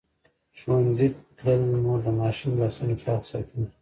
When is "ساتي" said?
3.31-3.61